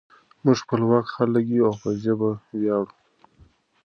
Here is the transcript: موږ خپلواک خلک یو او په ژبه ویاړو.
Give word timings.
موږ 0.43 0.57
خپلواک 0.63 1.05
خلک 1.15 1.45
یو 1.49 1.65
او 1.69 1.73
په 1.81 1.89
ژبه 2.03 2.31
ویاړو. 2.59 2.93